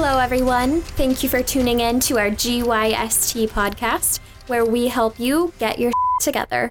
[0.00, 0.80] Hello, everyone.
[0.80, 5.90] Thank you for tuning in to our GYST podcast, where we help you get your
[6.20, 6.70] together.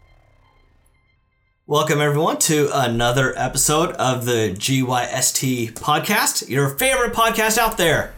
[1.66, 8.13] Welcome, everyone, to another episode of the GYST podcast, your favorite podcast out there.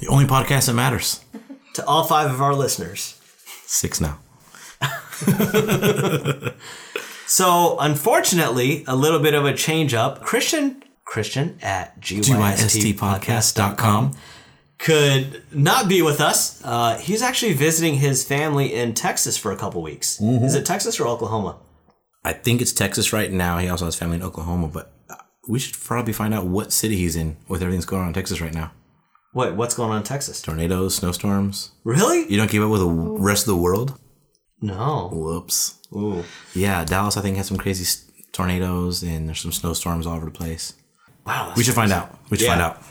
[0.00, 1.24] The only podcast that matters.
[1.72, 3.18] To all five of our listeners.
[3.64, 4.18] Six now.
[7.26, 10.22] So, unfortunately, a little bit of a change up.
[10.22, 14.12] Christian, Christian at GYSTpodcast.com
[14.82, 16.60] could not be with us.
[16.64, 20.20] Uh, he's actually visiting his family in Texas for a couple weeks.
[20.20, 21.56] Is it Texas or Oklahoma?
[22.24, 23.58] I think it's Texas right now.
[23.58, 25.14] He also has family in Oklahoma, but uh,
[25.48, 28.14] we should probably find out what city he's in with everything that's going on in
[28.14, 28.72] Texas right now.
[29.32, 30.42] What what's going on in Texas?
[30.42, 31.70] Tornadoes, snowstorms.
[31.84, 32.28] Really?
[32.30, 33.98] You don't keep up with the rest of the world?
[34.60, 35.08] No.
[35.12, 35.78] Whoops.
[35.94, 36.24] Ooh.
[36.54, 37.86] Yeah, Dallas, I think, has some crazy
[38.32, 40.74] tornadoes and there's some snowstorms all over the place.
[41.26, 41.54] Wow.
[41.56, 42.18] We should find out.
[42.30, 42.50] We should Yeah.
[42.50, 42.82] find out.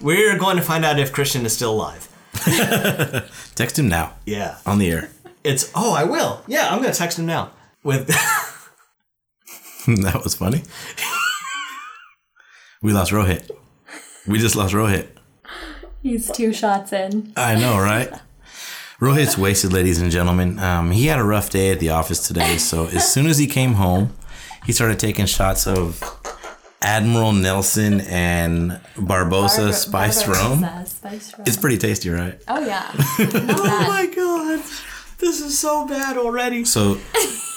[0.00, 2.08] We're going to find out if Christian is still alive.
[3.54, 4.58] Text him now Yeah.
[4.66, 5.10] on the air.
[5.42, 6.42] It's oh, I will.
[6.46, 7.50] Yeah, I'm going to text him now.
[7.84, 8.08] With
[9.86, 10.62] that was funny.
[12.82, 13.48] we lost Rohit.
[14.26, 15.06] We just lost Rohit.
[16.02, 17.32] He's two shots in.
[17.36, 18.12] I know, right?
[19.00, 20.58] Rohit's wasted, ladies and gentlemen.
[20.58, 23.46] Um, he had a rough day at the office today, so as soon as he
[23.46, 24.14] came home,
[24.64, 26.02] he started taking shots of
[26.82, 29.72] Admiral Nelson and Barbosa rum.
[29.72, 31.44] Spice rum.
[31.46, 32.40] It's pretty tasty, right?
[32.48, 32.90] oh, yeah.
[33.18, 34.62] Oh my god.
[35.18, 36.64] This is so bad already.
[36.66, 36.98] So,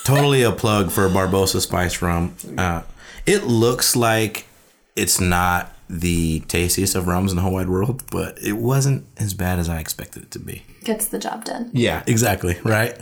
[0.06, 2.36] totally a plug for Barbosa spice rum.
[2.58, 2.84] Uh,
[3.26, 4.48] it looks like
[4.96, 9.34] it's not the tastiest of rums in the whole wide world, but it wasn't as
[9.34, 10.64] bad as I expected it to be.
[10.84, 11.70] Gets the job done.
[11.74, 12.58] Yeah, exactly.
[12.64, 12.98] Right.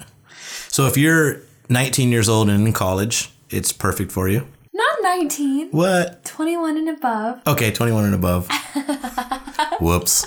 [0.70, 4.48] So if you're 19 years old and in college, it's perfect for you.
[5.08, 6.26] Not 19, What?
[6.26, 7.42] 21 and above.
[7.48, 8.50] Okay, 21 and above.
[9.80, 10.26] Whoops.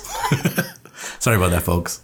[1.23, 2.01] Sorry about that, folks.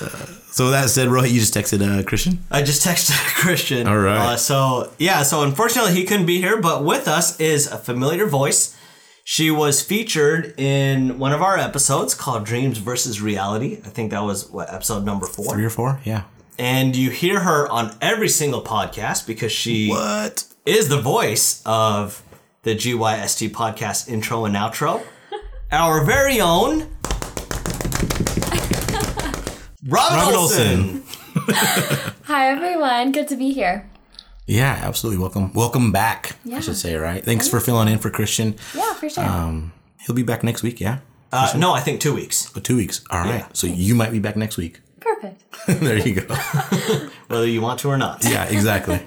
[0.00, 0.08] Uh,
[0.50, 2.42] so with that said, Rohit, you just texted uh, Christian.
[2.50, 3.86] I just texted Christian.
[3.86, 4.32] All right.
[4.32, 8.26] Uh, so yeah, so unfortunately he couldn't be here, but with us is a familiar
[8.26, 8.74] voice.
[9.24, 13.74] She was featured in one of our episodes called Dreams versus Reality.
[13.84, 15.52] I think that was what episode number four.
[15.52, 16.00] Three or four?
[16.04, 16.22] Yeah.
[16.58, 20.44] And you hear her on every single podcast because she What?
[20.66, 22.22] Is the voice of
[22.62, 25.02] the GYST podcast intro and outro.
[25.72, 26.80] Our very own
[29.86, 31.02] Robin, Robin Olson.
[32.24, 33.12] Hi, everyone.
[33.12, 33.88] Good to be here.
[34.46, 35.20] Yeah, absolutely.
[35.20, 35.52] Welcome.
[35.52, 36.36] Welcome back.
[36.52, 37.24] I should say, right?
[37.24, 38.56] Thanks for filling in for Christian.
[38.74, 39.24] Yeah, for sure.
[39.24, 39.72] Um,
[40.04, 40.98] he'll be back next week, yeah?
[41.32, 42.52] Uh, no, I think two weeks.
[42.56, 43.02] Oh, two weeks.
[43.10, 43.46] All right.
[43.56, 44.80] So you might be back next week.
[44.98, 45.44] Perfect.
[45.66, 46.34] there you go.
[47.28, 48.24] whether you want to or not.
[48.24, 49.06] Yeah, exactly.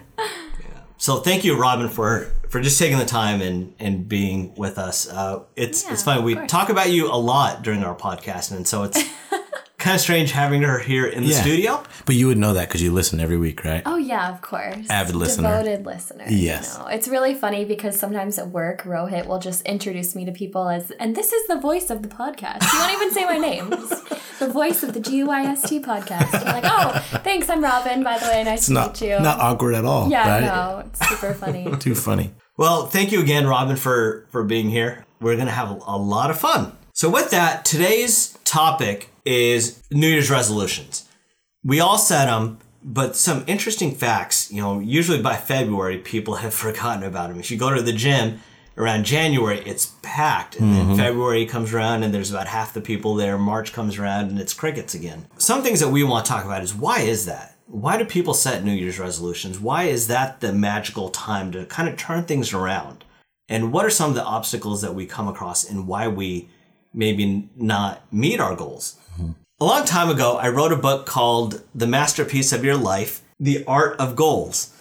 [1.04, 5.06] So thank you, Robin, for for just taking the time and and being with us.
[5.10, 6.24] Uh, it's Yeah, it's funny.
[6.24, 9.04] We talk about you a lot during our podcast, and so it's
[9.84, 11.42] kind of strange having her here in the Yeah.
[11.42, 11.84] studio.
[12.06, 13.84] But you would know that because you listen every week, right?
[13.86, 14.90] Oh yeah, of course.
[14.90, 15.50] Avid listener.
[15.50, 16.26] Devoted listener.
[16.30, 16.76] Yes.
[16.78, 16.88] You know.
[16.90, 20.92] It's really funny because sometimes at work, Rohit will just introduce me to people as,
[20.92, 22.64] and this is the voice of the podcast.
[22.64, 23.74] He won't even say my name.
[24.40, 26.34] The voice of the GYST podcast.
[26.34, 27.50] I'm like, oh, thanks.
[27.50, 28.04] I'm Robin.
[28.04, 29.20] By the way, nice It's to not meet you.
[29.20, 30.44] not awkward at all, yeah, right?
[30.44, 31.72] no, it's super funny.
[31.80, 32.34] Too funny.
[32.58, 35.06] Well, thank you again, Robin, for for being here.
[35.22, 36.74] We're gonna have a lot of fun.
[36.94, 41.08] So with that, today's topic is New Year's resolutions.
[41.64, 44.52] We all set them, but some interesting facts.
[44.52, 47.40] You know, usually by February, people have forgotten about them.
[47.40, 48.40] If you go to the gym
[48.78, 50.98] around January, it's packed, and then mm-hmm.
[50.98, 53.38] February comes around, and there's about half the people there.
[53.38, 55.28] March comes around, and it's crickets again.
[55.38, 57.56] Some things that we want to talk about is why is that?
[57.68, 59.60] Why do people set New Year's resolutions?
[59.60, 63.04] Why is that the magical time to kind of turn things around?
[63.50, 66.50] And what are some of the obstacles that we come across and why we
[66.94, 68.98] maybe not meet our goals?
[69.64, 73.64] A long time ago, I wrote a book called The Masterpiece of Your Life The
[73.64, 74.74] Art of Goals.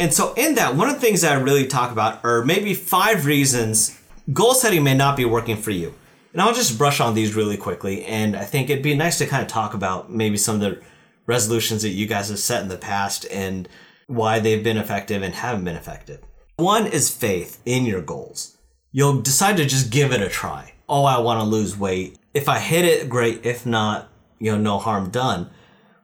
[0.00, 2.74] And so, in that, one of the things that I really talk about are maybe
[2.74, 3.96] five reasons
[4.32, 5.94] goal setting may not be working for you.
[6.32, 8.04] And I'll just brush on these really quickly.
[8.04, 10.82] And I think it'd be nice to kind of talk about maybe some of the
[11.26, 13.68] resolutions that you guys have set in the past and
[14.08, 16.20] why they've been effective and haven't been effective.
[16.56, 18.58] One is faith in your goals.
[18.90, 20.72] You'll decide to just give it a try.
[20.88, 22.18] Oh, I want to lose weight.
[22.34, 23.46] If I hit it, great.
[23.46, 25.50] If not, you know, no harm done.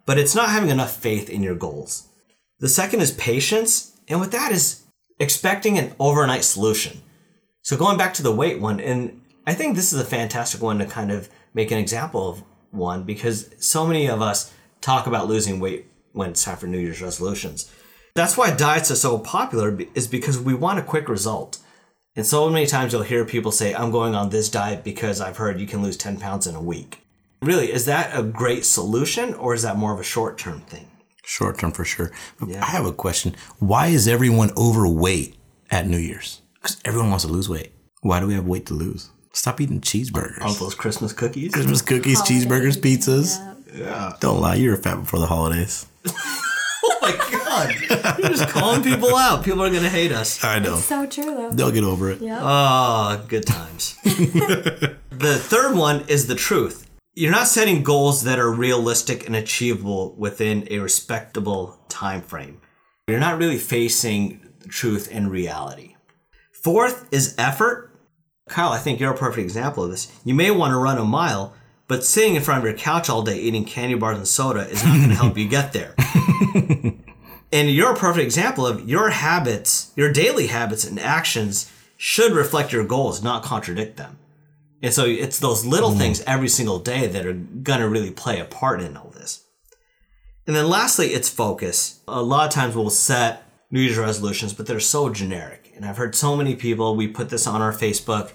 [0.07, 2.09] But it's not having enough faith in your goals.
[2.59, 3.97] The second is patience.
[4.09, 4.83] And with that is
[5.19, 7.03] expecting an overnight solution.
[7.63, 10.79] So going back to the weight one, and I think this is a fantastic one
[10.79, 15.29] to kind of make an example of one because so many of us talk about
[15.29, 17.71] losing weight when it's time for New Year's resolutions.
[18.15, 21.59] That's why diets are so popular is because we want a quick result.
[22.15, 25.39] And so many times you'll hear people say, I'm going on this diet because I've
[25.39, 26.99] heard you can lose 10 pounds in a week.
[27.43, 30.89] Really, is that a great solution or is that more of a short term thing?
[31.25, 32.11] Short term for sure.
[32.39, 33.35] But I have a question.
[33.59, 35.37] Why is everyone overweight
[35.71, 36.41] at New Year's?
[36.55, 37.73] Because everyone wants to lose weight.
[38.03, 39.11] Why do we have weight to lose?
[39.33, 40.41] Stop eating cheeseburgers.
[40.43, 41.53] All those Christmas cookies?
[41.53, 43.39] Christmas cookies, cheeseburgers, pizzas.
[43.39, 43.55] Yeah.
[43.85, 44.13] Yeah.
[44.21, 45.87] Don't lie, you were fat before the holidays.
[46.85, 48.19] Oh my God.
[48.19, 49.45] You're just calling people out.
[49.45, 50.43] People are going to hate us.
[50.43, 50.77] I know.
[50.77, 51.51] So true though.
[51.51, 52.21] They'll get over it.
[52.21, 52.41] Yeah.
[52.43, 53.97] Oh, good times.
[54.03, 56.89] the third one is the truth.
[57.15, 62.61] You're not setting goals that are realistic and achievable within a respectable time frame.
[63.07, 65.97] You're not really facing truth and reality.
[66.53, 67.91] Fourth is effort.
[68.49, 70.11] Kyle, I think you're a perfect example of this.
[70.25, 71.55] You may want to run a mile,
[71.87, 74.83] but sitting in front of your couch all day eating candy bars and soda is
[74.83, 75.95] not going to help you get there.
[77.53, 82.73] And you're a perfect example of your habits, your daily habits and actions should reflect
[82.73, 84.19] your goals, not contradict them.
[84.83, 85.99] And so it's those little hmm.
[85.99, 89.45] things every single day that are going to really play a part in all this.
[90.47, 92.01] And then lastly, it's focus.
[92.09, 95.73] A lot of times we'll set New Year's resolutions, but they're so generic.
[95.77, 98.33] And I've heard so many people, we put this on our Facebook,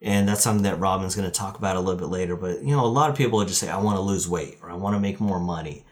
[0.00, 2.36] and that's something that Robin's going to talk about a little bit later.
[2.36, 4.70] But, you know, a lot of people just say, I want to lose weight or
[4.70, 5.84] I want to make more money.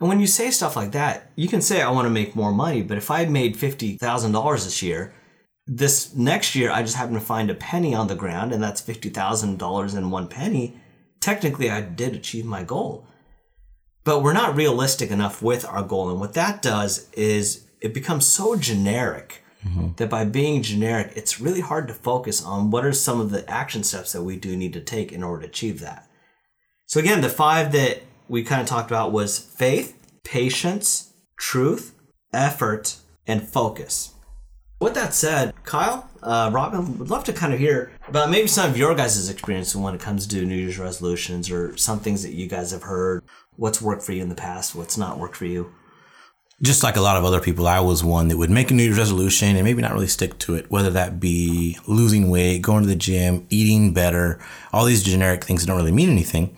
[0.00, 2.52] And when you say stuff like that, you can say, I want to make more
[2.52, 5.14] money, but if I made $50,000 this year,
[5.68, 8.80] this next year I just happen to find a penny on the ground and that's
[8.80, 10.74] $50,000 in one penny,
[11.20, 13.06] technically I did achieve my goal.
[14.04, 16.08] But we're not realistic enough with our goal.
[16.08, 19.88] And what that does is it becomes so generic mm-hmm.
[19.96, 23.48] that by being generic, it's really hard to focus on what are some of the
[23.50, 26.08] action steps that we do need to take in order to achieve that.
[26.86, 29.94] So again, the five that we kind of talked about was faith,
[30.24, 31.94] patience, truth,
[32.32, 34.14] effort, and focus.
[34.80, 38.70] With that said, Kyle, uh, Robin, would love to kind of hear about maybe some
[38.70, 42.32] of your guys' experience when it comes to New Year's resolutions or some things that
[42.32, 43.24] you guys have heard.
[43.56, 44.76] What's worked for you in the past?
[44.76, 45.72] What's not worked for you?
[46.62, 48.84] Just like a lot of other people, I was one that would make a New
[48.84, 52.82] Year's resolution and maybe not really stick to it, whether that be losing weight, going
[52.82, 54.40] to the gym, eating better,
[54.72, 56.56] all these generic things that don't really mean anything.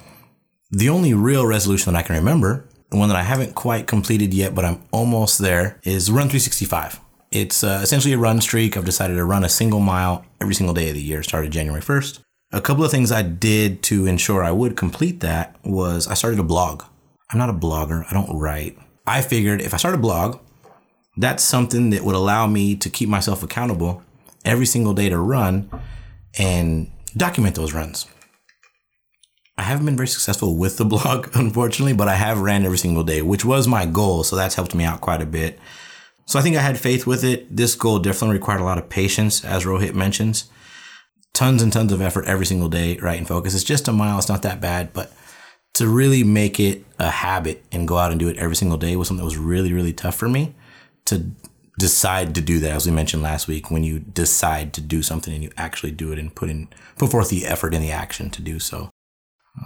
[0.70, 4.55] The only real resolution that I can remember, one that I haven't quite completed yet,
[4.55, 7.00] but I'm almost there, is Run 365.
[7.31, 8.77] It's uh, essentially a run streak.
[8.77, 11.81] I've decided to run a single mile every single day of the year, started January
[11.81, 12.21] 1st.
[12.53, 16.41] A couple of things I did to ensure I would complete that was I started
[16.41, 16.82] a blog.
[17.31, 18.77] I'm not a blogger, I don't write.
[19.06, 20.41] I figured if I start a blog,
[21.17, 24.03] that's something that would allow me to keep myself accountable
[24.44, 25.71] every single day to run
[26.37, 28.06] and document those runs.
[29.56, 33.05] I haven't been very successful with the blog, unfortunately, but I have ran every single
[33.05, 34.25] day, which was my goal.
[34.25, 35.61] So that's helped me out quite a bit.
[36.31, 37.56] So I think I had faith with it.
[37.56, 40.49] This goal definitely required a lot of patience, as Rohit mentions.
[41.32, 43.19] Tons and tons of effort every single day, right?
[43.19, 43.53] And focus.
[43.53, 44.17] It's just a mile.
[44.17, 45.12] It's not that bad, but
[45.75, 48.94] to really make it a habit and go out and do it every single day
[48.94, 50.55] was something that was really, really tough for me
[51.06, 51.32] to
[51.81, 52.77] decide to do that.
[52.77, 56.12] As we mentioned last week, when you decide to do something and you actually do
[56.12, 58.88] it and put in, put forth the effort and the action to do so.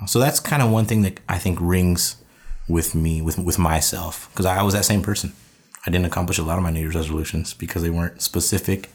[0.01, 2.25] Uh, so that's kind of one thing that I think rings
[2.71, 5.35] with me, with, with myself, because I was that same person.
[5.87, 8.91] I didn't accomplish a lot of my New Year's resolutions because they weren't specific.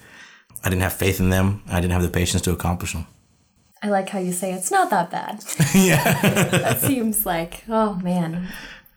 [0.63, 1.61] I didn't have faith in them.
[1.69, 3.05] I didn't have the patience to accomplish them.
[3.81, 5.43] I like how you say it's not that bad.
[5.73, 6.19] yeah.
[6.49, 8.49] That seems like, oh man,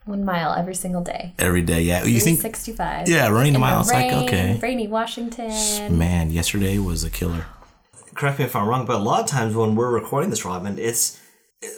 [0.05, 1.35] one mile every single day.
[1.39, 2.03] Every day, yeah.
[2.05, 3.09] You think, 65.
[3.09, 4.59] yeah, running a mile, the it's like, okay.
[4.61, 5.97] Rainy Washington.
[5.97, 7.47] Man, yesterday was a killer.
[8.15, 10.79] Correct me if I'm wrong, but a lot of times when we're recording this, Robin,
[10.79, 11.21] it's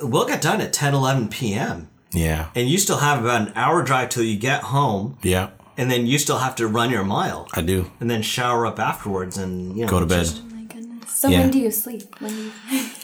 [0.00, 1.88] we'll get done at 10, 11 p.m.
[2.12, 2.48] Yeah.
[2.54, 6.06] and you still have about an hour drive till you get home, Yeah, and then
[6.06, 7.90] you still have to run your mile, I do.
[8.00, 10.20] and then shower up afterwards, and you know Go to bed.
[10.24, 11.10] just- Oh my goodness.
[11.20, 11.40] So Yeah.
[11.40, 12.02] when do you sleep?
[12.20, 12.52] When you...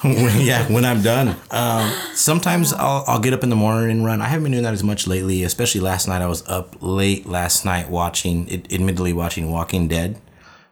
[0.40, 1.36] yeah, when I'm done.
[1.50, 4.20] Um, sometimes I'll, I'll get up in the morning and run.
[4.20, 6.22] I haven't been doing that as much lately, especially last night.
[6.22, 10.20] I was up late last night watching, ad- admittedly watching Walking Dead,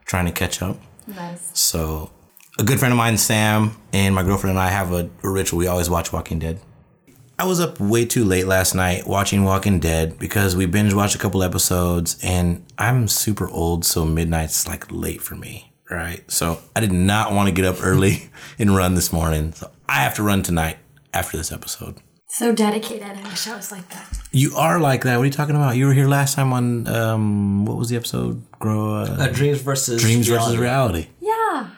[0.05, 0.77] trying to catch up.
[1.07, 1.51] nice.
[1.55, 2.11] So,
[2.59, 5.59] a good friend of mine, Sam, and my girlfriend and I have a, a ritual.
[5.59, 6.61] We always watch Walking Dead.
[7.39, 11.15] I was up way too late last night watching Walking Dead because we binge watched
[11.15, 16.29] a couple episodes, and I'm super old, so midnight's like late for me, right?
[16.31, 19.53] So I did not want to get up early and run this morning.
[19.53, 20.79] So I have to run tonight
[21.15, 21.97] after this episode.
[22.31, 23.05] So dedicated.
[23.05, 24.19] I wish I was like that.
[24.33, 25.17] You are like that.
[25.17, 25.77] What are you talking about?
[25.77, 28.43] You were here last time on um, what was the episode?
[28.59, 31.07] Grow uh, uh, dreams versus dreams versus reality.
[31.21, 31.71] Yeah.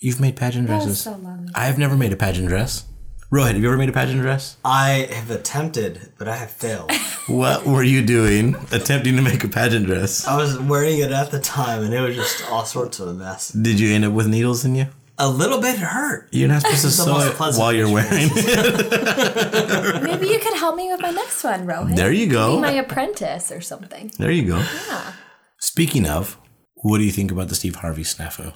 [0.00, 1.00] You've made pageant That was dresses.
[1.02, 1.48] so long.
[1.54, 2.84] I've never made a pageant dress.
[3.30, 4.56] Rohit, have you ever made a pageant dress?
[4.64, 6.90] I have attempted, but I have failed.
[7.28, 10.26] What were you doing attempting to make a pageant dress?
[10.26, 13.12] I was wearing it at the time, and it was just all sorts of a
[13.12, 13.50] mess.
[13.50, 14.86] Did you end up with needles in you?
[15.18, 16.30] A little bit hurt.
[16.32, 20.02] You're not supposed to the sew it pleasant while you're wearing it.
[20.02, 21.96] Maybe you could help me with my next one, Rohit.
[21.96, 22.56] There you go.
[22.56, 24.10] Be my apprentice or something.
[24.18, 24.56] There you go.
[24.56, 25.12] Yeah.
[25.58, 26.38] Speaking of,
[26.76, 28.54] what do you think about the Steve Harvey snafu?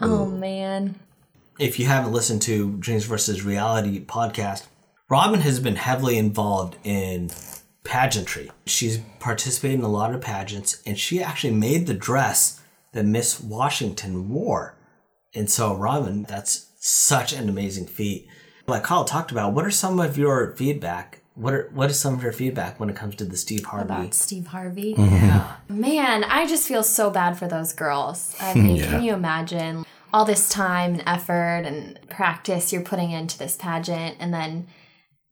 [0.00, 1.00] Oh man.
[1.58, 4.66] If you haven't listened to Dreams versus Reality podcast,
[5.08, 7.30] Robin has been heavily involved in
[7.84, 8.50] pageantry.
[8.66, 12.60] She's participated in a lot of pageants, and she actually made the dress
[12.92, 14.76] that Miss Washington wore.
[15.34, 18.28] And so, Robin, that's such an amazing feat.
[18.66, 21.18] Like Kyle talked about, what are some of your feedback?
[21.34, 23.84] What are what is some of your feedback when it comes to the Steve Harvey?
[23.84, 24.94] About Steve Harvey.
[24.94, 25.14] Mm-hmm.
[25.14, 25.52] Yeah.
[25.68, 28.36] Man, I just feel so bad for those girls.
[28.38, 28.86] I mean, Yeah.
[28.90, 34.16] can you imagine all this time and effort and practice you're putting into this pageant
[34.20, 34.66] and then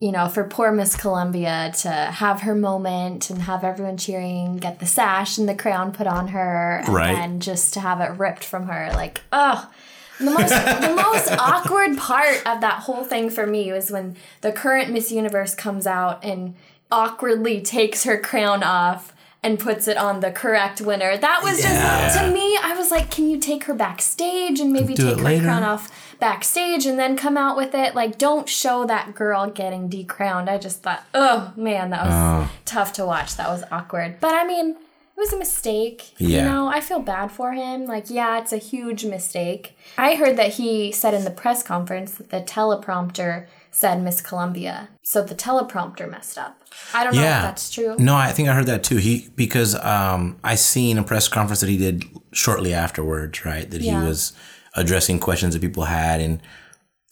[0.03, 4.81] you know, for poor Miss Colombia to have her moment and have everyone cheering, get
[4.81, 7.15] the sash and the crown put on her, and Right.
[7.15, 9.71] then just to have it ripped from her, like, oh,
[10.19, 14.53] the most the most awkward part of that whole thing for me was when the
[14.53, 16.55] current Miss Universe comes out and
[16.91, 21.17] awkwardly takes her crown off and puts it on the correct winner.
[21.17, 22.05] That was Yeah.
[22.07, 25.17] just to me, I was like, can you take her backstage and maybe Do take
[25.19, 25.45] her later.
[25.45, 27.95] crown off backstage and then come out with it?
[27.95, 30.51] Like, don't show that girl getting decrowned.
[30.51, 32.51] I just thought, oh man, that was Oh.
[32.67, 33.37] tough to watch.
[33.37, 34.21] That was awkward.
[34.21, 34.77] But I mean, it
[35.17, 36.13] was a mistake.
[36.19, 36.43] Yeah.
[36.45, 37.87] You know, I feel bad for him.
[37.87, 39.77] Like, yeah, it's a huge mistake.
[39.97, 44.89] I heard that he said in the press conference that the teleprompter said Miss Colombia.
[45.03, 46.61] So the teleprompter messed up.
[46.95, 47.39] I don't know Yeah.
[47.39, 47.97] if that's true.
[47.99, 48.97] No, I think I heard that too.
[48.97, 53.71] He because um, I seen a press conference that he did shortly afterwards, right?
[53.71, 54.01] That Yeah.
[54.01, 54.33] he was
[54.75, 56.41] addressing questions that people had, and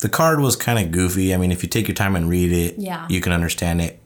[0.01, 1.35] the card was kind of goofy.
[1.35, 3.07] I mean, if you take your time and read it, Yeah.
[3.09, 4.01] you can understand it.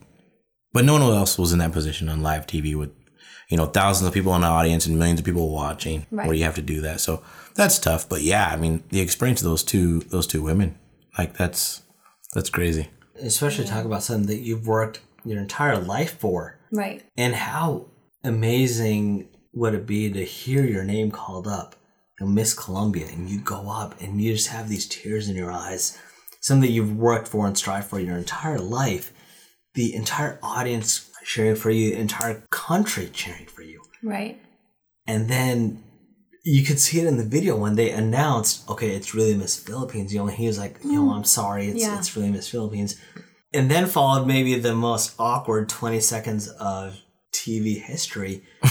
[0.73, 2.89] But no one else was in that position on live TV with
[3.49, 6.25] you know thousands of people in the audience and millions of people watching, Right.
[6.27, 7.01] where you have to do that.
[7.01, 7.21] So
[7.55, 8.07] that's tough.
[8.09, 10.75] But yeah, I mean, the experience of those two those two women,
[11.17, 11.81] like that's
[12.33, 12.89] that's crazy.
[13.21, 16.59] Especially talk about something that you've worked your entire life for.
[16.71, 17.03] Right.
[17.17, 17.85] And how
[18.23, 21.75] amazing would it be to hear your name called up,
[22.19, 25.35] you know, Miss Colombia, and you go up and you just have these tears in
[25.35, 25.97] your eyes,
[26.41, 29.13] something that you've worked for and strived for your entire life,
[29.75, 33.81] the entire audience cheering for you, the entire country cheering for you.
[34.01, 34.41] Right.
[35.07, 35.83] And then
[36.43, 40.13] you could see it in the video when they announced, okay, it's really Miss Philippines.
[40.13, 41.97] You know, he was like, you know, I'm sorry, it's Yeah.
[41.97, 42.97] it's really Miss Philippines.
[43.53, 46.99] And then followed maybe the most awkward 20 seconds of
[47.31, 48.43] TV history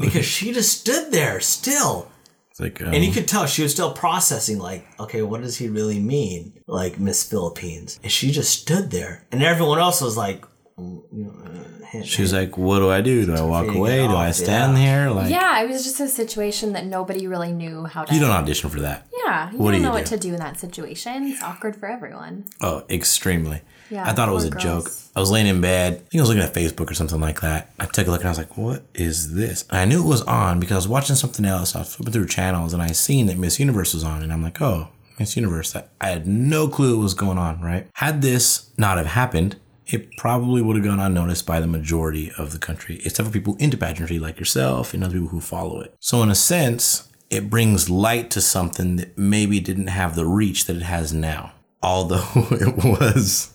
[0.00, 2.08] because she just stood there still.
[2.50, 5.56] It's like um, And you could tell she was still processing, like, okay, what does
[5.56, 6.60] he really mean?
[6.66, 7.98] Like Miss Philippines.
[8.02, 9.26] And she just stood there.
[9.32, 12.90] And everyone else was like, mm, you know, uh, hint, She was like, "What do
[12.90, 13.26] I do?
[13.26, 13.98] Do I walk figure it away?
[14.08, 15.02] Do I stand yeah.
[15.04, 15.10] here?
[15.10, 18.14] Like, Yeah, it was just a situation that nobody really knew how to.
[18.14, 19.06] you don't audition for that.
[19.24, 20.16] Yeah, you What do don't you know what do?
[20.16, 21.24] to do in that situation.
[21.28, 22.46] It's awkward for everyone.
[22.60, 23.60] Oh, extremely.
[23.90, 24.90] Yeah, I thought it was a poor joke.
[25.14, 25.92] I was laying in bed.
[25.92, 27.70] I think I was looking at Facebook or something like that.
[27.78, 30.08] I took a look and I was like, "What is this?" And I knew it
[30.08, 31.76] was on because I was watching something else.
[31.76, 34.42] I was flipping through channels and I seen that Miss Universe was on, and I'm
[34.42, 34.88] like, "Oh,
[35.18, 37.60] Miss Universe." I I had no clue what was going on.
[37.60, 37.86] Right?
[37.94, 42.52] Had this not have happened, it probably would have gone unnoticed by the majority of
[42.52, 45.94] the country, except for people into pageantry like yourself and other people who follow it.
[46.00, 50.66] So, in a sense, it brings light to something that maybe didn't have the reach
[50.66, 51.52] that it has now.
[51.82, 53.52] Although it was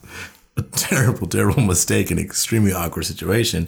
[0.58, 3.68] a terrible, terrible mistake and extremely awkward situation.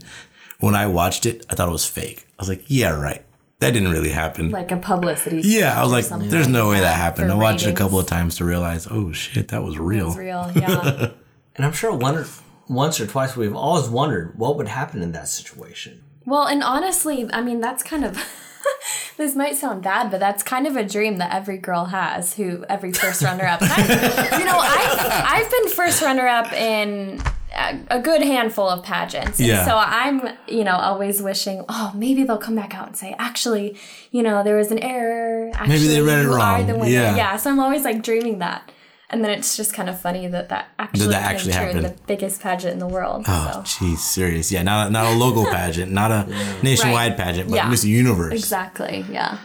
[0.59, 2.25] When I watched it, I thought it was fake.
[2.37, 3.23] I was like, yeah, right.
[3.59, 4.51] That didn't really happen.
[4.51, 5.41] Like a publicity.
[5.43, 7.29] yeah, I was like, something there's no way that happened.
[7.29, 10.07] I for watched it a couple of times to realize, oh shit, that was real.
[10.09, 10.51] It's real.
[10.55, 11.11] Yeah.
[11.55, 12.25] And I'm sure one,
[12.69, 16.03] once or twice we've always wondered what would happen in that situation.
[16.25, 18.17] well, and honestly, I mean, that's kind of.
[19.17, 22.35] this might sound bad, but that's kind of a dream that every girl has.
[22.35, 23.61] Who every first runner up.
[23.61, 27.21] And I, you know, I've I've been first runner up in
[27.55, 29.39] a, a good handful of pageants.
[29.39, 29.65] And Yeah.
[29.65, 33.77] So I'm, you know, always wishing, oh, maybe they'll come back out and say, actually,
[34.11, 35.49] you know, there was an error.
[35.53, 36.67] Actually, Maybe they read it wrong.
[36.87, 37.15] Yeah.
[37.15, 37.37] Yeah.
[37.37, 38.71] So I'm always like dreaming that.
[39.11, 41.67] And then it's just kind of funny that that actually, that came actually true in
[41.77, 41.85] happened.
[41.97, 43.25] the biggest pageant in the world.
[43.27, 43.85] Oh, so.
[43.85, 44.51] jeez, serious.
[44.51, 46.27] Yeah, not, not a local pageant, not a
[46.61, 47.17] nationwide Right.
[47.17, 47.69] pageant, but Yeah.
[47.69, 48.33] Miss Universe.
[48.33, 49.03] Exactly.
[49.11, 49.39] Yeah.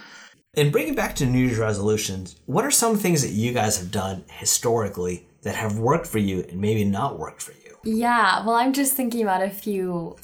[0.57, 3.91] And bringing back to New Year's resolutions, what are some things that you guys have
[3.91, 7.77] done historically that have worked for you and maybe not worked for you?
[7.85, 8.45] Yeah.
[8.45, 10.17] Well, I'm just thinking about a few,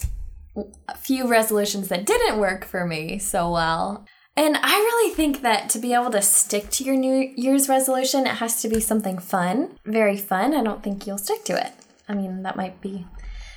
[0.89, 4.05] a few resolutions that didn't work for me so well.
[4.37, 8.27] And I really think that to be able to stick to your New Year's resolution,
[8.27, 10.55] it has to be something fun, very fun.
[10.55, 11.73] I don't think you'll stick to it.
[12.09, 13.07] I mean, that might be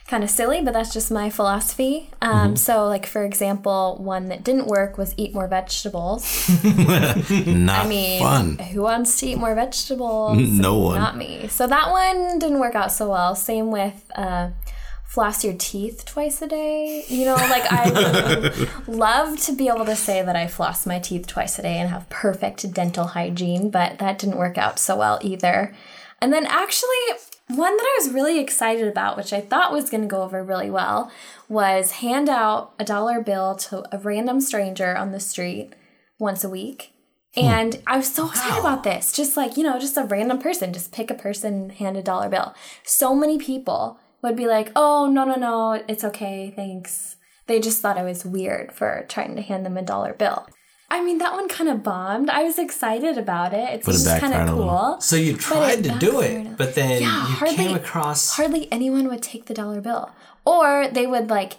[0.07, 2.09] kind of silly, but that's just my philosophy.
[2.21, 6.49] Um, So, like for example, one that didn't work was eat more vegetables.
[6.63, 8.57] Not I mean, fun.
[8.57, 10.37] who wants to eat more vegetables?
[10.67, 10.99] No one.
[10.99, 11.47] Not me.
[11.47, 13.35] So that one didn't work out so well.
[13.35, 14.49] Same with uh,
[15.13, 17.05] floss your teeth twice a day.
[17.07, 21.27] You know, like I love to be able to say that I floss my teeth
[21.27, 25.19] twice a day and have perfect dental hygiene, but that didn't work out so well
[25.21, 25.75] either.
[26.19, 26.97] And then actually,
[27.47, 30.43] one that I was really excited about, which I thought was going to go over
[30.43, 31.11] really well,
[31.47, 35.73] was hand out a dollar bill to a random stranger on the street
[36.17, 36.91] once a week.
[37.35, 37.45] Hmm.
[37.45, 39.11] And I was so excited about this.
[39.11, 42.29] Just like, you know, just a random person, just pick a person, hand a dollar
[42.29, 42.55] bill.
[42.83, 47.17] So many people would be like, oh, no, no, no, it's okay, thanks.
[47.47, 50.47] They just thought I was weird for trying to hand them a dollar bill.
[50.89, 52.29] I mean, that one kind of bombed.
[52.29, 53.69] I was excited about it.
[53.73, 54.97] It's just kind of cool.
[55.01, 58.35] So you tried to do it, but then Yeah, you hardly- came across.
[58.37, 60.11] Hardly anyone would take the dollar bill.
[60.45, 61.53] Or they would like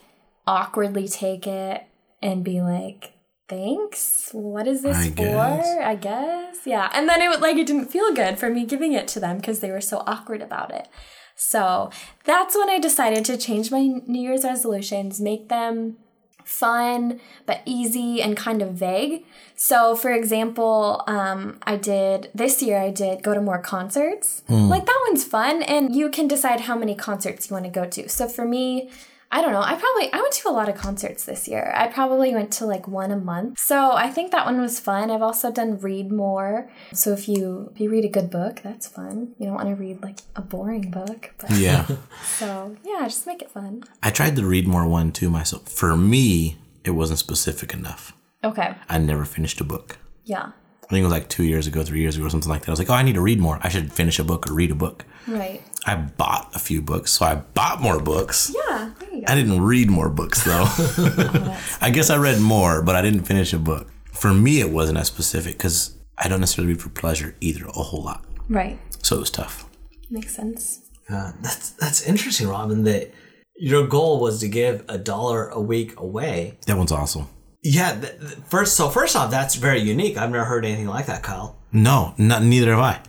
[0.47, 1.83] awkwardly take it
[2.23, 3.13] and be like,
[3.49, 5.79] thanks what is this I for guess.
[5.83, 8.95] i guess yeah and then it would like it didn't feel good for me giving
[8.95, 10.89] it to them because they were so awkward about it
[11.35, 11.91] so
[12.25, 15.97] that's when i decided to change my new year's resolutions make them
[16.45, 19.25] fun but easy and kind of vague.
[19.57, 24.43] So for example um, i did this year i did go to more concerts.
[24.69, 27.87] Like that one's fun and you can decide how many concerts you want to go
[27.87, 28.09] to.
[28.09, 28.91] So for me
[29.35, 29.63] I don't know.
[29.63, 31.75] I probably I went to a lot of concerts this year.
[31.77, 33.59] I probably went to like one a month.
[33.59, 35.11] So I think that one was fun.
[35.11, 36.71] I've also done read more.
[36.93, 39.35] So if you if you read a good book, that's fun.
[39.41, 41.35] You don't want to read like a boring book.
[41.39, 41.85] But Yeah.
[42.25, 43.83] so yeah, just make it fun.
[44.05, 45.69] I tried to read more one too myself.
[45.69, 48.13] For me, it wasn't specific enough.
[48.45, 48.77] Okay.
[48.89, 49.99] I never finished a book.
[50.25, 50.53] Yeah.
[50.85, 52.69] I think it was like two years ago, three years ago, or something like that.
[52.69, 53.59] I was like, oh, I need to read more.
[53.63, 55.05] I should finish a book or read a book.
[55.27, 55.63] Right.
[55.87, 58.55] I bought a few books, so I bought more books.
[58.55, 58.91] Yeah.
[58.99, 59.33] There you go.
[59.33, 60.65] I didn't read more books though.
[61.81, 63.91] I guess I read more, but I didn't finish a book.
[64.13, 67.73] For me, it wasn't as specific because I don't necessarily read for pleasure either a
[67.73, 68.25] whole lot.
[68.49, 68.79] Right.
[69.03, 69.69] So it was tough.
[70.11, 70.81] Makes sense.
[71.11, 72.85] Uh, that's that's interesting, Robin.
[72.85, 73.13] That
[73.57, 76.59] your goal was to give a dollar a week away.
[76.67, 77.29] That one's awesome.
[77.63, 77.99] Yeah.
[77.99, 80.17] Th- th- first, so first off, that's very unique.
[80.17, 81.57] I've never heard anything like that, Kyle.
[81.73, 83.01] No, not neither have I.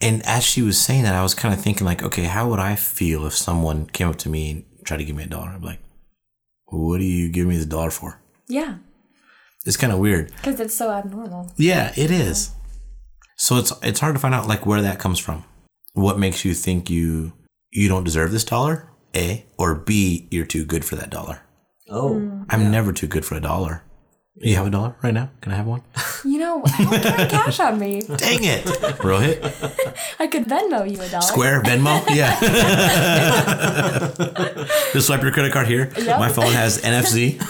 [0.00, 2.58] And as she was saying that, I was kind of thinking like, okay, how would
[2.58, 5.48] I feel if someone came up to me and tried to give me a dollar?
[5.48, 5.80] I'm like,
[6.66, 8.20] what do you give me the dollar for?
[8.48, 8.76] Yeah.
[9.64, 10.32] It's kind of weird.
[10.36, 11.50] Because it's so abnormal.
[11.56, 12.52] Yeah, it is.
[13.36, 15.44] So it's it's hard to find out like where that comes from.
[15.92, 17.32] What makes you think you
[17.70, 18.90] you don't deserve this dollar?
[19.14, 21.42] A or B, you're too good for that dollar.
[21.88, 22.42] Oh, hmm.
[22.48, 23.82] I'm never too good for a dollar.
[24.38, 25.30] You have a dollar right now?
[25.40, 25.82] Can I have one?
[26.22, 28.02] You know, I don't carry cash on me.
[28.16, 28.64] Dang it.
[29.00, 29.40] Rohit?
[30.18, 31.22] I could Venmo you a dollar.
[31.22, 32.04] Square, Venmo?
[32.14, 32.38] Yeah.
[34.92, 35.90] Just swipe your credit card here.
[35.96, 36.18] Yep.
[36.18, 37.40] My phone has NFC.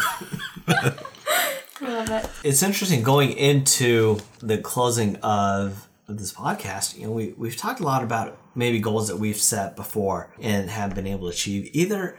[1.81, 2.31] Love it.
[2.45, 6.97] it's interesting going into the closing of, of this podcast.
[6.97, 10.71] You know, we we've talked a lot about maybe goals that we've set before and
[10.71, 11.69] have been able to achieve.
[11.73, 12.17] Either,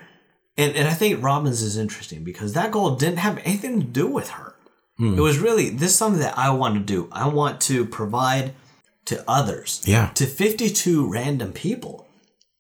[0.58, 4.08] and and I think Robin's is interesting because that goal didn't have anything to do
[4.08, 4.56] with her.
[4.98, 5.18] Hmm.
[5.18, 7.10] It was really this is something that I want to do.
[7.12, 8.54] I want to provide
[9.06, 9.82] to others.
[9.86, 10.12] Yeah.
[10.16, 12.08] To 52 random people.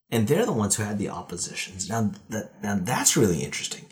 [0.10, 1.89] And they're the ones who had the oppositions.
[1.89, 3.86] Now that now that's really interesting.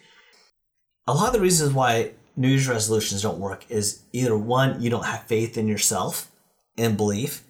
[1.08, 4.90] A lot of the reasons why New Year's resolutions don't work is either one, you
[4.90, 6.32] don't have faith in yourself
[6.78, 7.44] and belief.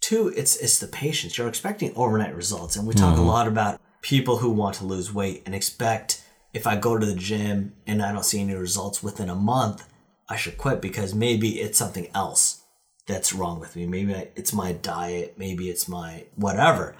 [0.00, 1.38] Two, it's it's the patience.
[1.38, 2.76] You're expecting overnight results.
[2.76, 3.26] And we talk a mm-hmm.
[3.26, 7.14] lot about people who want to lose weight and expect if I go to the
[7.14, 9.88] gym and I don't see any results within a month,
[10.28, 12.62] I should quit because maybe it's something else
[13.06, 13.86] that's wrong with me.
[13.86, 16.96] Maybe it's my diet, maybe it's my whatever.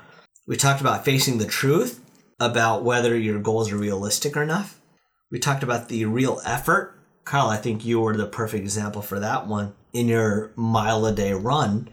[0.46, 2.00] We talked about facing the truth
[2.38, 4.80] about whether your goals are realistic or enough.
[5.30, 6.98] We talked about the real effort.
[7.24, 11.12] Kyle, I think you were the perfect example for that one in your mile a
[11.12, 11.88] day run.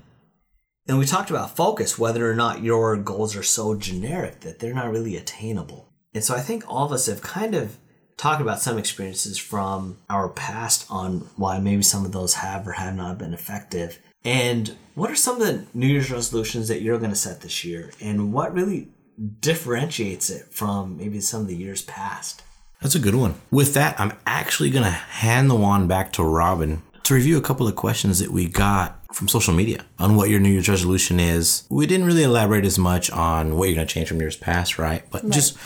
[0.87, 4.73] And we talked about focus, whether or not your goals are so generic that they're
[4.73, 5.87] not really attainable.
[6.13, 7.77] And so I think all of us have kind of
[8.21, 12.73] talked about some experiences from our past on why maybe some of those have or
[12.73, 13.99] have not been effective.
[14.23, 17.65] And what are some of the New Year's resolutions that you're going to set this
[17.65, 17.91] year?
[17.99, 18.89] And what really
[19.39, 22.43] differentiates it from maybe some of the years past?
[22.79, 23.41] That's a good one.
[23.49, 27.41] With that, I'm actually going to hand the wand back to Robin to review a
[27.41, 31.19] couple of questions that we got from social media on what your New Year's resolution
[31.19, 31.63] is.
[31.69, 34.77] We didn't really elaborate as much on what you're going to change from years past,
[34.77, 35.03] right?
[35.09, 35.57] But just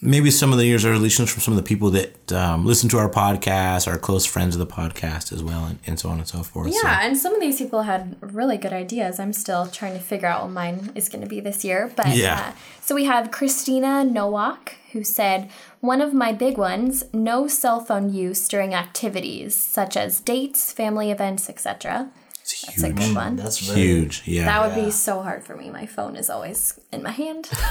[0.00, 2.98] maybe some of the Year's resolutions from some of the people that um, listen to
[2.98, 6.28] our podcast, our close friends of the podcast as well, and, and so on and
[6.28, 6.72] so forth.
[6.72, 9.18] So- Yeah, and some of these people had really good ideas.
[9.18, 11.90] I'm still trying to figure out what mine is going to be this year.
[11.96, 12.52] But Yeah.
[12.54, 17.80] uh, so we have Christina Nowak who said, One of my big ones no cell
[17.80, 22.08] phone use during activities such as dates, family events, etc.
[22.52, 22.96] it's That's a huge.
[22.98, 23.36] good one.
[23.36, 24.22] That's really Huge.
[24.26, 24.44] Yeah.
[24.46, 24.84] That would Yeah.
[24.86, 25.70] be so hard for me.
[25.70, 27.48] My phone is always in my hand.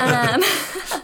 [0.00, 0.42] um,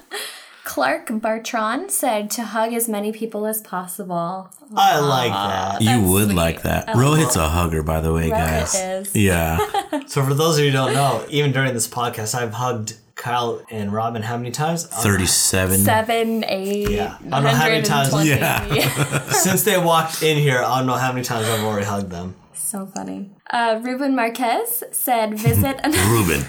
[0.64, 4.50] Clark Bartron said to hug as many people as possible.
[4.76, 5.80] I like that.
[5.80, 6.34] you That's would sweet.
[6.36, 6.88] like that.
[6.88, 8.74] Rohit's a hugger, by the way, Rohit guys.
[8.74, 9.16] is.
[9.16, 9.58] Yeah.
[10.06, 13.60] So for those of you who don't know, even during this podcast, I've hugged Kyle
[13.70, 14.86] and Robin how many times?
[14.86, 15.78] 37.
[15.78, 17.16] Seven, eight, Yeah.
[17.26, 19.28] I don't know how many times- Yeah.
[19.30, 22.36] Since they walked in here, I don't know how many times I've already hugged them.
[22.68, 23.30] So funny.
[23.50, 26.44] Uh, Ruben Marquez said visit an- Ruben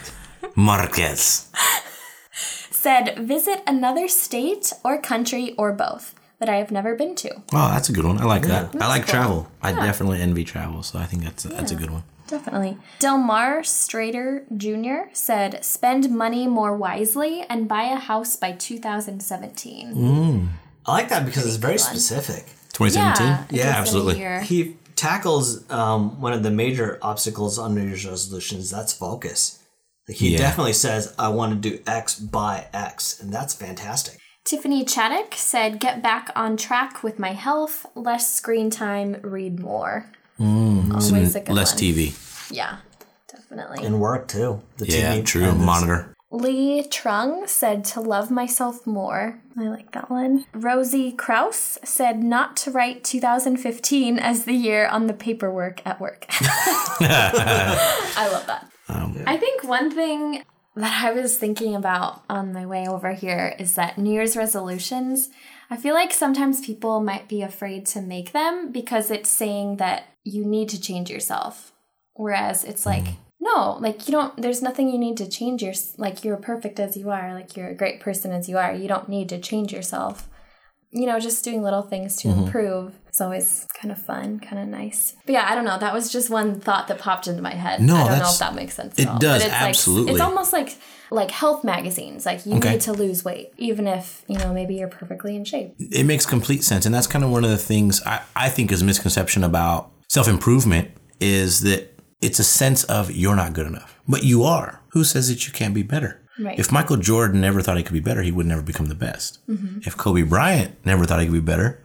[0.55, 1.49] Marquez.
[2.31, 7.35] said visit another state or country or both that I have never been to.
[7.53, 8.17] Oh, that's a good one.
[8.19, 8.73] I like that.
[8.81, 9.11] I like cool.
[9.11, 9.47] travel.
[9.61, 12.03] I definitely envy travel, so I think that's a, that's a good one.
[12.27, 12.77] Definitely.
[12.99, 15.09] Delmar Strader Jr.
[15.13, 20.49] said spend money more wisely and buy a house by 2017.
[20.85, 22.45] I like that because it's very specific.
[22.73, 23.27] 2017?
[23.27, 24.45] Yeah, Yeah, is in a absolutely.
[24.45, 28.69] He tackles um, one of the major obstacles on New Year's resolutions.
[28.69, 29.59] That's focus.
[30.07, 30.39] Like, He Yeah.
[30.39, 34.19] definitely says, "I want to do X by X," and that's fantastic.
[34.43, 40.05] Tiffany Chaddock said get back on track with my health, less screen time, read more.
[40.39, 41.79] Always a good Less one.
[41.79, 42.13] TV.
[42.51, 42.77] Yeah,
[43.31, 43.85] definitely.
[43.85, 44.61] And work too.
[44.77, 45.43] The Yeah, TV true.
[45.49, 46.15] and this- Monitor.
[46.31, 49.41] Lee Trung said to love myself more.
[49.57, 50.45] I like that one.
[50.53, 56.25] Rosie Kraus said not to write 2015 as the year on the paperwork at work.
[56.31, 58.71] I love that.
[58.89, 60.43] Um, I think one thing
[60.75, 65.29] that I was thinking about on my way over here is that New Year's resolutions,
[65.69, 70.05] I feel like sometimes people might be afraid to make them because it's saying that
[70.23, 71.73] you need to change yourself.
[72.13, 73.15] Whereas it's like, mm.
[73.39, 76.97] No, like you don't, there's nothing you need to change your, like you're perfect as
[76.97, 78.73] you are, like you're a great person as you are.
[78.73, 80.27] You don't need to change yourself.
[80.91, 82.45] You know, just doing little things to mm-hmm.
[82.45, 85.13] improve is always kind of fun, kind of nice.
[85.25, 85.77] But yeah, I don't know.
[85.77, 87.79] That was just one thought that popped into my head.
[87.79, 88.97] No, I don't know if that makes sense.
[88.97, 89.19] it all.
[89.19, 90.13] does, But it's absolutely.
[90.13, 90.77] Like, it's almost like
[91.11, 92.25] like health magazines.
[92.25, 92.71] Like you Okay.
[92.71, 95.75] need to lose weight, even if you know maybe you're perfectly in shape.
[95.79, 96.85] It makes complete sense.
[96.85, 99.91] And that's kind of one of the things I, I think is a misconception about
[100.07, 101.88] self improvement is that
[102.21, 103.99] it's a sense of you're not good enough.
[104.07, 104.81] But you are.
[104.89, 106.21] Who says that you can't be better?
[106.39, 106.57] Right.
[106.57, 109.45] If Michael Jordan never thought he could be better, he would never become the best.
[109.47, 109.79] Mm-hmm.
[109.85, 111.83] If Kobe Bryant never thought he could be better,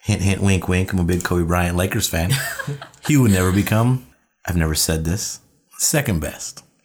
[0.00, 2.32] hint, hint, wink, wink, I'm a big Kobe Bryant Lakers fan,
[3.06, 4.06] he would never become,
[4.46, 5.40] I've never said this,
[5.78, 6.62] second best.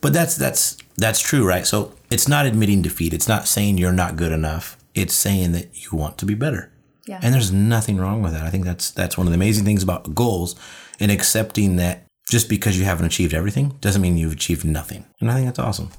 [0.00, 1.66] but that's that's that's true, right?
[1.66, 3.12] So it's not admitting defeat.
[3.12, 4.78] It's not saying you're not good enough.
[4.94, 6.72] It's saying that you want to be better.
[7.06, 7.20] Yeah.
[7.22, 8.44] And there's nothing wrong with that.
[8.44, 10.56] I think that's that's one of the amazing things about goals
[11.00, 15.06] and accepting that just because you haven't achieved everything doesn't mean you've achieved nothing.
[15.20, 15.90] And I think that's awesome.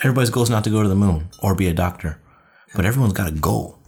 [0.00, 2.20] Everybody's goal is not to go to the moon or be a doctor,
[2.74, 3.78] but everyone's got a goal,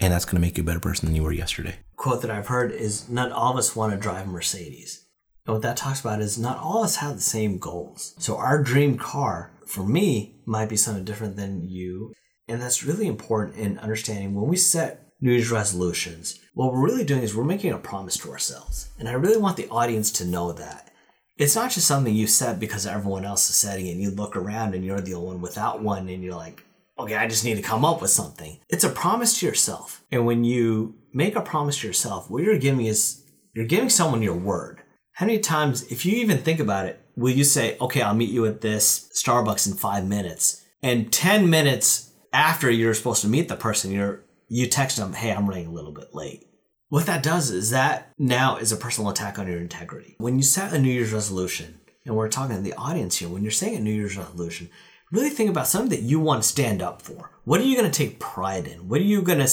[0.00, 1.76] and that's going to make you a better person than you were yesterday.
[1.96, 5.06] quote that I've heard is not all of us want to drive Mercedes.
[5.46, 8.14] And what that talks about is not all of us have the same goals.
[8.18, 12.12] So our dream car, for me, might be something different than you.
[12.48, 17.04] And that's really important in understanding when we set New Year's resolutions, what we're really
[17.04, 18.90] doing is we're making a promise to ourselves.
[18.98, 20.92] And I really want the audience to know that.
[21.38, 24.34] It's not just something you set because everyone else is setting it and you look
[24.34, 26.64] around and you're the only one without one and you're like,
[26.98, 28.58] okay, I just need to come up with something.
[28.68, 30.02] It's a promise to yourself.
[30.10, 34.22] And when you make a promise to yourself, what you're giving is you're giving someone
[34.22, 34.82] your word.
[35.12, 38.30] How many times, if you even think about it, will you say, okay, I'll meet
[38.30, 40.64] you at this Starbucks in five minutes?
[40.82, 45.32] And 10 minutes after you're supposed to meet the person, you're you text them, hey,
[45.32, 46.44] I'm running a little bit late.
[46.90, 50.14] What that does is that now is a personal attack on your integrity.
[50.18, 53.42] When you set a New Year's resolution, and we're talking to the audience here, when
[53.42, 54.68] you're saying a New Year's resolution,
[55.10, 57.30] really think about something that you want to stand up for.
[57.44, 58.90] What are you going to take pride in?
[58.90, 59.50] What are you going to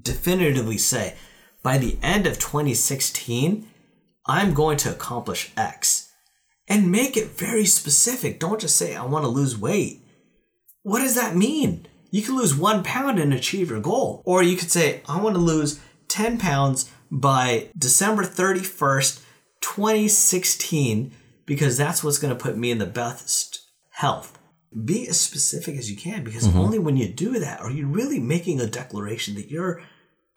[0.00, 1.16] definitively say?
[1.62, 3.68] By the end of 2016,
[4.26, 6.10] I'm going to accomplish X.
[6.66, 8.40] And make it very specific.
[8.40, 10.00] Don't just say, I want to lose weight.
[10.82, 11.88] What does that mean?
[12.14, 14.22] You could lose one pound and achieve your goal.
[14.24, 19.20] Or you could say, I want to lose 10 pounds by December 31st,
[19.60, 21.10] 2016,
[21.44, 24.38] because that's what's going to put me in the best health.
[24.84, 26.60] Be as specific as you can, because mm-hmm.
[26.60, 29.82] only when you do that are you really making a declaration that you're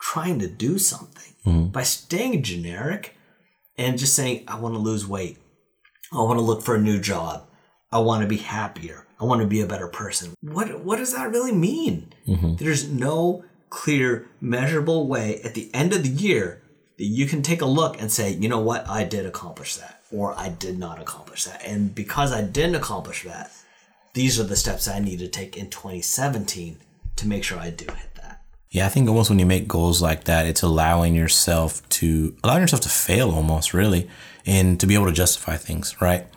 [0.01, 1.35] trying to do something.
[1.45, 1.67] Mm-hmm.
[1.67, 3.15] By staying generic
[3.77, 5.37] and just saying, I want to lose weight,
[6.11, 7.47] I want to look for a new job,
[7.91, 9.06] I want to be happier.
[9.19, 10.34] I want to be a better person.
[10.41, 12.13] What what does that really mean?
[12.27, 12.56] Mm-hmm.
[12.56, 16.62] There's no clear, measurable way at the end of the year
[16.97, 20.01] that you can take a look and say, you know what, I did accomplish that,
[20.12, 21.63] or I did not accomplish that.
[21.65, 23.51] And because I didn't accomplish that,
[24.13, 26.77] these are the steps I need to take in 2017
[27.17, 28.41] to make sure I do hit that.
[28.69, 32.62] Yeah, I think almost when you make goals like that, it's allowing yourself to allowing
[32.62, 34.10] yourself to fail almost really
[34.45, 36.27] and to be able to justify things, right?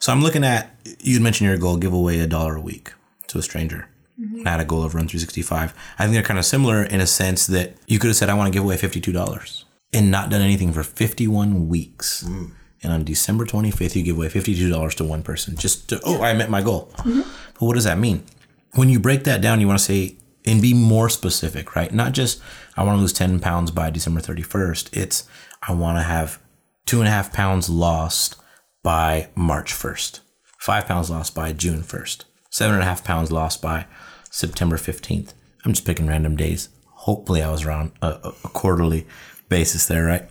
[0.00, 2.92] So I'm looking at you'd mentioned your goal, give away a dollar a week
[3.28, 3.88] to a stranger.
[4.18, 4.46] Mm-hmm.
[4.46, 5.74] I had a goal of run 365.
[5.98, 8.34] I think they're kind of similar in a sense that you could have said, I
[8.34, 12.24] want to give away $52 and not done anything for 51 weeks.
[12.24, 12.52] Mm.
[12.82, 16.32] And on December 25th, you give away $52 to one person just to, oh, I
[16.32, 16.90] met my goal.
[16.96, 17.20] Mm-hmm.
[17.54, 18.24] But what does that mean?
[18.72, 21.92] When you break that down, you want to say, and be more specific, right?
[21.92, 22.40] Not just,
[22.76, 24.96] I want to lose 10 pounds by December 31st.
[24.96, 25.28] It's,
[25.62, 26.40] I want to have
[26.86, 28.36] two and a half pounds lost
[28.82, 30.20] by March 1st,
[30.58, 33.86] five pounds lost by June 1st, seven and a half pounds lost by
[34.30, 35.32] September 15th.
[35.64, 36.68] I'm just picking random days.
[36.86, 39.06] Hopefully, I was around a, a quarterly
[39.48, 40.28] basis there, right?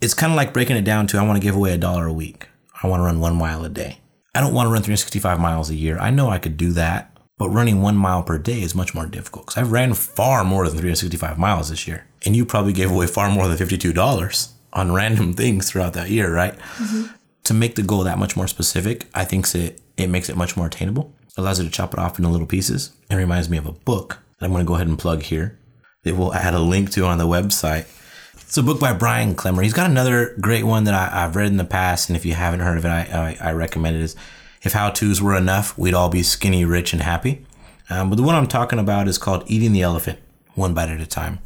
[0.00, 2.06] It's kind of like breaking it down to I want to give away a dollar
[2.06, 2.48] a week.
[2.82, 4.00] I want to run one mile a day.
[4.34, 5.98] I don't want to run 365 miles a year.
[5.98, 9.06] I know I could do that, but running one mile per day is much more
[9.06, 12.06] difficult because I've ran far more than 365 miles this year.
[12.24, 16.32] And you probably gave away far more than $52 on random things throughout that year,
[16.32, 16.54] right?
[16.54, 17.14] Mm-hmm.
[17.46, 20.56] To make the goal that much more specific, I think it, it makes it much
[20.56, 21.14] more attainable.
[21.36, 22.90] allows you to chop it off into little pieces.
[23.08, 25.56] It reminds me of a book that I'm going to go ahead and plug here
[26.02, 27.86] that we'll add a link to on the website.
[28.34, 29.62] It's a book by Brian Klemmer.
[29.62, 32.34] He's got another great one that I, I've read in the past, and if you
[32.34, 34.02] haven't heard of it, I, I, I recommend it.
[34.02, 34.16] Is
[34.62, 37.46] If How Tos Were Enough, We'd All Be Skinny, Rich, and Happy.
[37.88, 40.18] Um, but the one I'm talking about is called Eating the Elephant,
[40.56, 41.38] One Bite at a Time.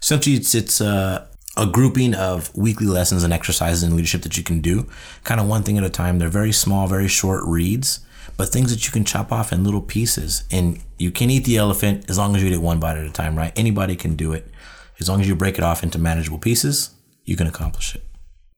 [0.00, 4.42] Essentially, it's, it's uh, a grouping of weekly lessons and exercises in leadership that you
[4.42, 4.88] can do,
[5.22, 6.18] kind of one thing at a time.
[6.18, 8.00] They're very small, very short reads,
[8.36, 10.44] but things that you can chop off in little pieces.
[10.50, 13.06] And you can eat the elephant as long as you eat it one bite at
[13.06, 13.52] a time, right?
[13.56, 14.50] Anybody can do it.
[14.98, 16.90] As long as you break it off into manageable pieces,
[17.24, 18.02] you can accomplish it.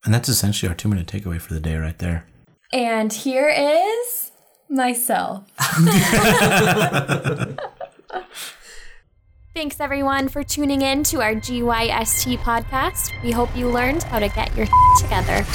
[0.05, 2.27] And that's essentially our two minute takeaway for the day right there.
[2.73, 4.31] And here is
[4.69, 5.45] myself.
[9.57, 13.11] Thanks everyone for tuning in to our GYST podcast.
[13.23, 14.67] We hope you learned how to get your
[15.01, 15.47] together.